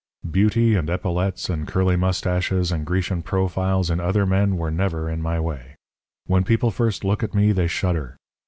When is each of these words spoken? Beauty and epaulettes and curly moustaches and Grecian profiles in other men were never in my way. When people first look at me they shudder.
Beauty 0.31 0.73
and 0.73 0.89
epaulettes 0.89 1.47
and 1.47 1.67
curly 1.67 1.95
moustaches 1.95 2.71
and 2.71 2.87
Grecian 2.87 3.21
profiles 3.21 3.91
in 3.91 3.99
other 3.99 4.25
men 4.25 4.57
were 4.57 4.71
never 4.71 5.07
in 5.07 5.21
my 5.21 5.39
way. 5.39 5.75
When 6.25 6.43
people 6.43 6.71
first 6.71 7.03
look 7.03 7.21
at 7.21 7.35
me 7.35 7.51
they 7.51 7.67
shudder. 7.67 8.15